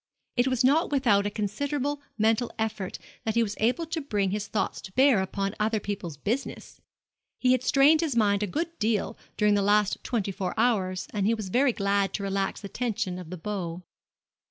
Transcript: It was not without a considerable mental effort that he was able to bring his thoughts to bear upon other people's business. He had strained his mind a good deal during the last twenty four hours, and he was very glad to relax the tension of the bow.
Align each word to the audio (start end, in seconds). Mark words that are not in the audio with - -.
It 0.35 0.47
was 0.47 0.63
not 0.63 0.89
without 0.91 1.27
a 1.27 1.29
considerable 1.29 2.01
mental 2.17 2.51
effort 2.57 2.97
that 3.23 3.35
he 3.35 3.43
was 3.43 3.55
able 3.59 3.85
to 3.85 4.01
bring 4.01 4.31
his 4.31 4.47
thoughts 4.47 4.81
to 4.81 4.91
bear 4.93 5.21
upon 5.21 5.53
other 5.59 5.79
people's 5.79 6.17
business. 6.17 6.81
He 7.37 7.51
had 7.51 7.61
strained 7.61 8.01
his 8.01 8.15
mind 8.15 8.41
a 8.41 8.47
good 8.47 8.79
deal 8.79 9.15
during 9.37 9.53
the 9.53 9.61
last 9.61 10.03
twenty 10.03 10.31
four 10.31 10.55
hours, 10.59 11.07
and 11.13 11.27
he 11.27 11.35
was 11.35 11.49
very 11.49 11.71
glad 11.71 12.13
to 12.15 12.23
relax 12.23 12.61
the 12.61 12.67
tension 12.67 13.19
of 13.19 13.29
the 13.29 13.37
bow. 13.37 13.83